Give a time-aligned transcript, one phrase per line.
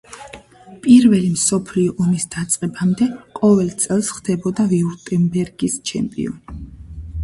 [0.85, 3.11] პირველი მსოფლიო ომის დაწყებამდე
[3.41, 6.65] ყოველ წელს ხდებოდა ვიურტემბერგის ჩემპიონი.